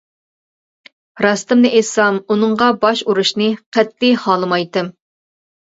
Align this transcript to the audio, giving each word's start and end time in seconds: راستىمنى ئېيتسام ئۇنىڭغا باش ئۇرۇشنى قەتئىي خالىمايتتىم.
راستىمنى 1.25 1.71
ئېيتسام 1.73 2.17
ئۇنىڭغا 2.37 2.71
باش 2.87 3.05
ئۇرۇشنى 3.07 3.53
قەتئىي 3.79 4.19
خالىمايتتىم. 4.27 4.93